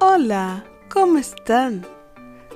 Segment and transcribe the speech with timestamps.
[0.00, 1.86] Hola, ¿cómo están?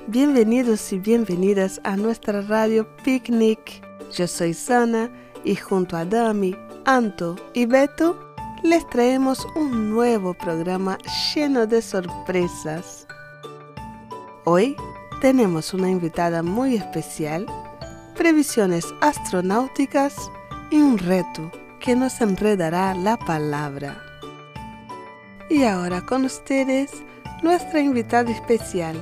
[0.07, 3.81] Bienvenidos y bienvenidas a nuestra radio Picnic.
[4.11, 5.09] Yo soy Sana
[5.43, 6.55] y junto a Dami,
[6.85, 8.17] Anto y Beto
[8.63, 10.97] les traemos un nuevo programa
[11.33, 13.07] lleno de sorpresas.
[14.45, 14.75] Hoy
[15.21, 17.45] tenemos una invitada muy especial,
[18.15, 20.15] previsiones astronáuticas
[20.69, 24.01] y un reto que nos enredará la palabra.
[25.49, 26.91] Y ahora con ustedes,
[27.43, 28.95] nuestra invitada especial.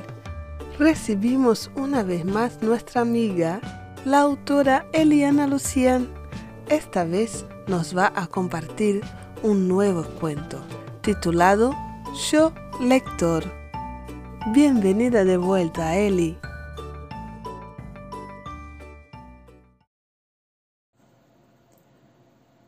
[0.77, 3.61] Recibimos una vez más nuestra amiga,
[4.03, 6.09] la autora Eliana Lucian.
[6.69, 9.01] Esta vez nos va a compartir
[9.43, 10.61] un nuevo cuento
[11.01, 11.73] titulado
[12.31, 13.43] Yo Lector.
[14.53, 16.37] Bienvenida de vuelta, Eli.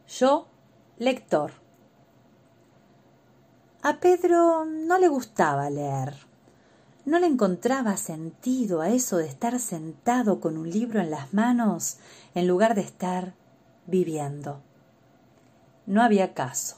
[0.08, 0.48] Yo
[0.98, 1.67] Lector.
[3.90, 6.14] A Pedro no le gustaba leer.
[7.06, 11.96] No le encontraba sentido a eso de estar sentado con un libro en las manos
[12.36, 13.32] en lugar de estar
[13.86, 14.60] viviendo.
[15.86, 16.76] No había caso.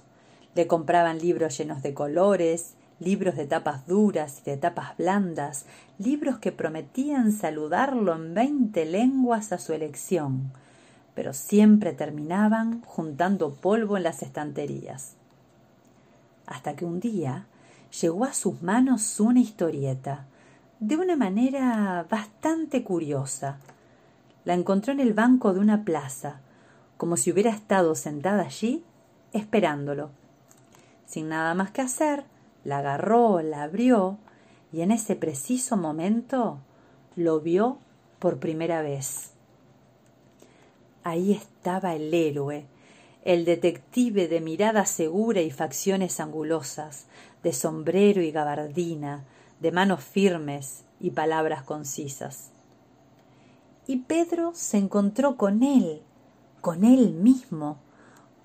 [0.53, 5.65] Le compraban libros llenos de colores, libros de tapas duras y de tapas blandas,
[5.97, 10.51] libros que prometían saludarlo en veinte lenguas a su elección,
[11.15, 15.15] pero siempre terminaban juntando polvo en las estanterías.
[16.49, 17.45] Hasta que un día
[18.01, 20.25] llegó a sus manos una historieta,
[20.79, 23.59] de una manera bastante curiosa.
[24.45, 26.41] La encontró en el banco de una plaza,
[26.97, 28.83] como si hubiera estado sentada allí
[29.31, 30.09] esperándolo.
[31.05, 32.23] Sin nada más que hacer,
[32.63, 34.17] la agarró, la abrió
[34.73, 36.57] y en ese preciso momento
[37.15, 37.77] lo vio
[38.17, 39.33] por primera vez.
[41.03, 42.65] Ahí estaba el héroe,
[43.29, 47.05] el detective de mirada segura y facciones angulosas,
[47.43, 49.23] de sombrero y gabardina,
[49.59, 52.49] de manos firmes y palabras concisas.
[53.85, 56.01] Y Pedro se encontró con él,
[56.61, 57.77] con él mismo,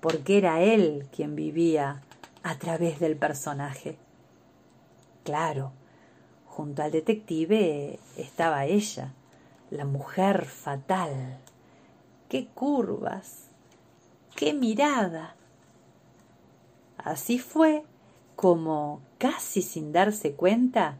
[0.01, 2.03] porque era él quien vivía
[2.43, 3.97] a través del personaje.
[5.23, 5.71] Claro,
[6.45, 9.13] junto al detective estaba ella,
[9.71, 11.39] la mujer fatal.
[12.29, 13.54] ¡Qué curvas!
[14.35, 15.35] ¡Qué mirada!
[16.97, 17.83] Así fue
[18.35, 20.97] como, casi sin darse cuenta,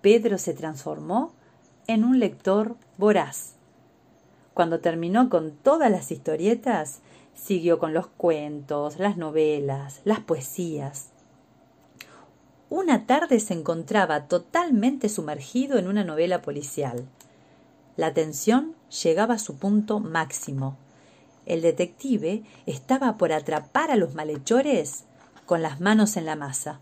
[0.00, 1.32] Pedro se transformó
[1.86, 3.54] en un lector voraz.
[4.54, 7.02] Cuando terminó con todas las historietas,
[7.36, 11.10] Siguió con los cuentos, las novelas, las poesías.
[12.70, 17.04] Una tarde se encontraba totalmente sumergido en una novela policial.
[17.96, 20.76] La tensión llegaba a su punto máximo.
[21.46, 25.04] El detective estaba por atrapar a los malhechores
[25.46, 26.80] con las manos en la masa.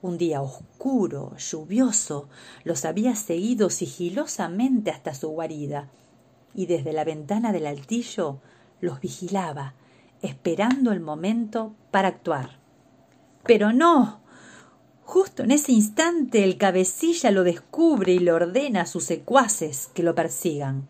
[0.00, 2.28] Un día oscuro, lluvioso,
[2.64, 5.90] los había seguido sigilosamente hasta su guarida,
[6.54, 8.40] y desde la ventana del altillo
[8.80, 9.74] los vigilaba,
[10.22, 12.58] esperando el momento para actuar.
[13.44, 14.20] Pero no.
[15.04, 20.02] Justo en ese instante el cabecilla lo descubre y le ordena a sus secuaces que
[20.02, 20.88] lo persigan.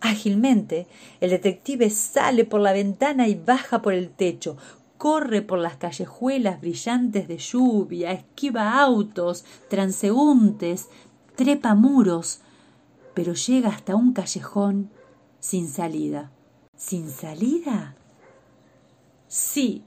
[0.00, 0.86] Ágilmente,
[1.20, 4.56] el detective sale por la ventana y baja por el techo,
[4.96, 10.88] corre por las callejuelas brillantes de lluvia, esquiva autos, transeúntes,
[11.36, 12.40] trepa muros,
[13.14, 14.90] pero llega hasta un callejón
[15.38, 16.30] sin salida.
[16.76, 17.94] ¿Sin salida?
[19.28, 19.84] Sí.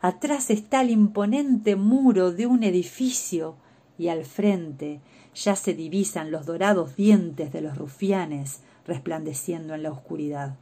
[0.00, 3.56] Atrás está el imponente muro de un edificio
[3.98, 5.00] y al frente
[5.34, 10.56] ya se divisan los dorados dientes de los rufianes resplandeciendo en la oscuridad.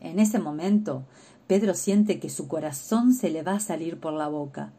[0.00, 1.04] En ese momento,
[1.46, 4.72] Pedro siente que su corazón se le va a salir por la boca.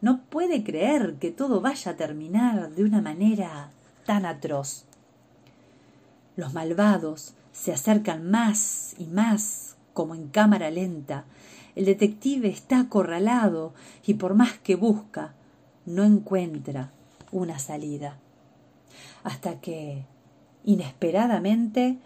[0.00, 3.70] No puede creer que todo vaya a terminar de una manera
[4.06, 4.84] tan atroz.
[6.36, 11.24] Los malvados se acercan más y más, como en cámara lenta.
[11.74, 15.34] El detective está acorralado y por más que busca,
[15.86, 16.92] no encuentra
[17.34, 18.16] una salida.
[19.24, 20.04] Hasta que,
[20.64, 21.98] inesperadamente,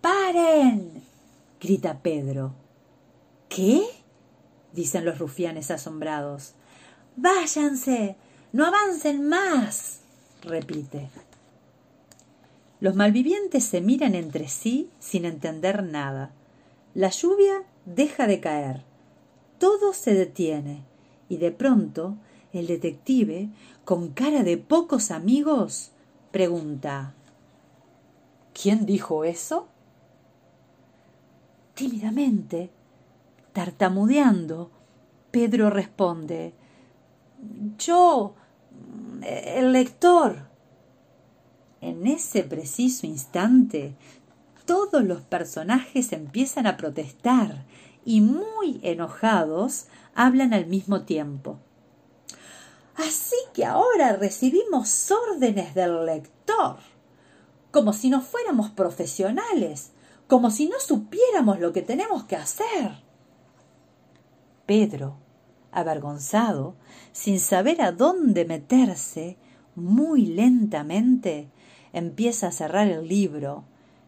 [0.00, 1.02] ¡Paren!
[1.60, 2.52] grita Pedro.
[3.48, 3.82] ¿Qué?
[4.72, 6.54] dicen los rufianes asombrados.
[7.16, 8.16] Váyanse.
[8.52, 10.00] No avancen más.
[10.42, 11.10] repite.
[12.80, 16.30] Los malvivientes se miran entre sí sin entender nada.
[16.94, 18.82] La lluvia deja de caer.
[19.58, 20.82] Todo se detiene.
[21.28, 22.16] Y de pronto
[22.52, 23.48] el detective,
[23.84, 25.92] con cara de pocos amigos,
[26.30, 27.14] pregunta
[28.52, 29.68] ¿Quién dijo eso?
[31.74, 32.70] Tímidamente,
[33.52, 34.70] tartamudeando,
[35.30, 36.52] Pedro responde
[37.78, 38.34] yo,
[39.22, 40.48] el lector.
[41.80, 43.94] En ese preciso instante,
[44.66, 47.64] todos los personajes empiezan a protestar
[48.04, 51.58] y muy enojados hablan al mismo tiempo.
[53.06, 56.76] Así que ahora recibimos órdenes del lector,
[57.70, 59.92] como si no fuéramos profesionales,
[60.26, 62.92] como si no supiéramos lo que tenemos que hacer.
[64.66, 65.16] Pedro,
[65.72, 66.74] avergonzado,
[67.12, 69.38] sin saber a dónde meterse,
[69.74, 71.48] muy lentamente
[71.94, 73.64] empieza a cerrar el libro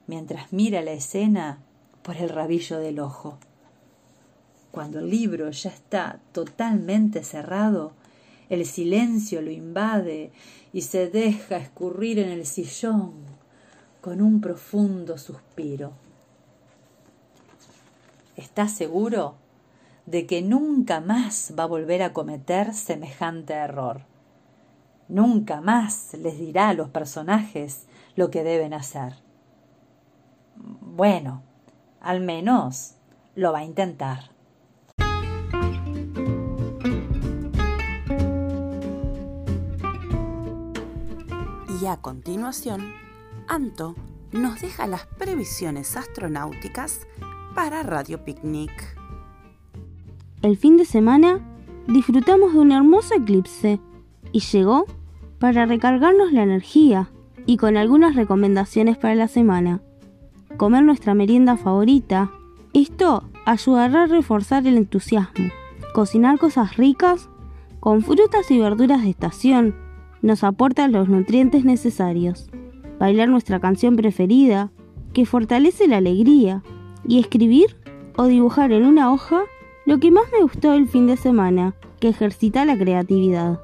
[0.06, 1.60] mientras mira la escena
[2.02, 3.38] por el rabillo del ojo.
[4.70, 7.94] Cuando el libro ya está totalmente cerrado,
[8.52, 10.30] el silencio lo invade
[10.74, 13.14] y se deja escurrir en el sillón
[14.02, 15.92] con un profundo suspiro.
[18.36, 19.36] ¿Está seguro
[20.04, 24.02] de que nunca más va a volver a cometer semejante error?
[25.08, 29.14] Nunca más les dirá a los personajes lo que deben hacer.
[30.56, 31.42] Bueno,
[32.02, 32.96] al menos
[33.34, 34.31] lo va a intentar.
[41.82, 42.92] Y a continuación,
[43.48, 43.96] Anto
[44.30, 47.08] nos deja las previsiones astronáuticas
[47.56, 48.70] para Radio Picnic.
[50.42, 51.40] El fin de semana
[51.88, 53.80] disfrutamos de un hermoso eclipse
[54.30, 54.86] y llegó
[55.40, 57.10] para recargarnos la energía
[57.46, 59.82] y con algunas recomendaciones para la semana.
[60.56, 62.30] Comer nuestra merienda favorita.
[62.74, 65.50] Esto ayudará a reforzar el entusiasmo.
[65.94, 67.28] Cocinar cosas ricas
[67.80, 69.91] con frutas y verduras de estación
[70.22, 72.48] nos aporta los nutrientes necesarios.
[72.98, 74.70] Bailar nuestra canción preferida,
[75.12, 76.62] que fortalece la alegría.
[77.06, 77.76] Y escribir
[78.16, 79.42] o dibujar en una hoja
[79.84, 83.60] lo que más me gustó el fin de semana, que ejercita la creatividad.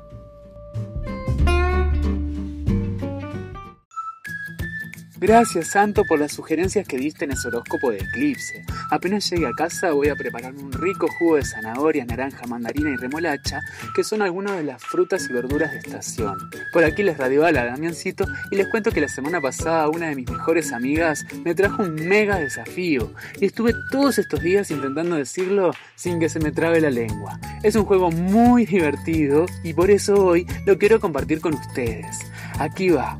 [5.21, 8.65] Gracias, Santo, por las sugerencias que diste en ese horóscopo de eclipse.
[8.89, 12.97] Apenas llegue a casa voy a prepararme un rico jugo de zanahoria, naranja, mandarina y
[12.97, 13.61] remolacha,
[13.97, 16.39] que son algunas de las frutas y verduras de estación.
[16.73, 20.09] Por aquí les radio a la Damiancito y les cuento que la semana pasada una
[20.09, 25.17] de mis mejores amigas me trajo un mega desafío y estuve todos estos días intentando
[25.17, 27.41] decirlo sin que se me trabe la lengua.
[27.65, 32.19] Es un juego muy divertido y por eso hoy lo quiero compartir con ustedes.
[32.61, 33.19] Aquí va.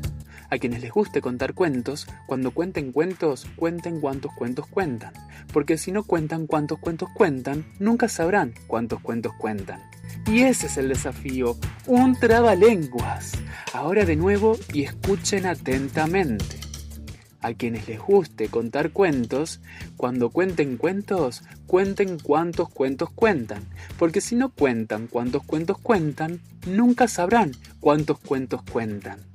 [0.51, 5.13] A quienes les guste contar cuentos, cuando cuenten cuentos, cuenten cuántos cuentos cuentan,
[5.53, 9.79] porque si no cuentan cuántos cuentos cuentan, nunca sabrán cuántos cuentos cuentan.
[10.25, 11.55] Y ese es el desafío,
[11.85, 13.33] un trabalenguas.
[13.73, 16.57] Ahora de nuevo y escuchen atentamente.
[17.41, 19.61] A quienes les guste contar cuentos,
[19.97, 23.63] cuando cuenten cuentos, cuenten cuántos cuentos cuentan,
[23.99, 29.28] porque si no cuentan cuántos cuentos cuentan, nunca sabrán cuántos cuentos cuentan.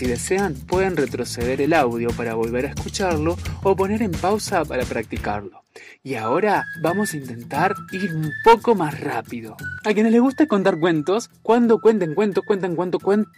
[0.00, 4.86] Si desean, pueden retroceder el audio para volver a escucharlo o poner en pausa para
[4.86, 5.62] practicarlo.
[6.02, 9.58] Y ahora vamos a intentar ir un poco más rápido.
[9.84, 13.28] A quienes les gusta contar cuentos, cuando cuenten cuentos, cuentan cuánto cuentos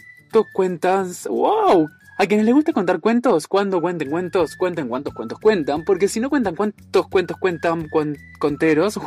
[0.53, 1.27] cuentas.
[1.27, 1.89] ¡Wow!
[2.17, 6.21] A quienes les gusta contar cuentos, cuando cuenten cuentos, cuenten cuántos cuentos cuentan, porque si
[6.21, 7.89] no cuentan cuántos cuentos cuentan
[8.39, 9.01] conteros,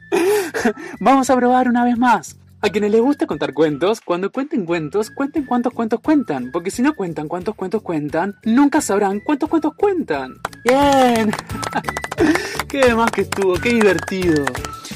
[1.00, 2.36] vamos a probar una vez más.
[2.60, 6.82] A quienes les gusta contar cuentos, cuando cuenten cuentos, cuenten cuántos cuentos cuentan, porque si
[6.82, 10.34] no cuentan cuántos cuentos cuentan, nunca sabrán cuántos cuentos cuentan.
[10.64, 11.30] Bien.
[12.68, 14.44] qué demás que estuvo, qué divertido.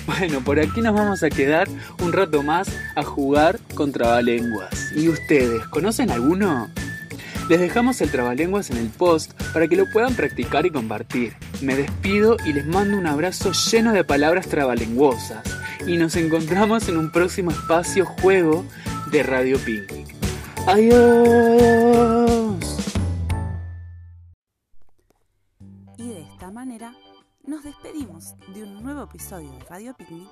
[0.06, 1.68] Bueno, por aquí nos vamos a quedar
[2.02, 4.90] un rato más a jugar con trabalenguas.
[4.96, 6.68] ¿Y ustedes, conocen alguno?
[7.48, 11.36] Les dejamos el trabalenguas en el post para que lo puedan practicar y compartir.
[11.60, 16.96] Me despido y les mando un abrazo lleno de palabras trabalenguosas y nos encontramos en
[16.96, 18.64] un próximo espacio juego
[19.10, 20.14] de Radio Picnic.
[20.66, 20.92] ¡Adiós!
[25.98, 26.94] Y de esta manera
[27.44, 30.28] nos despedimos de un nuevo episodio de Radio Picnic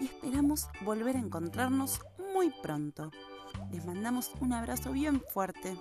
[0.00, 2.00] y esperamos volver a encontrarnos
[2.34, 3.10] muy pronto.
[3.72, 5.76] Les mandamos un abrazo bien fuerte.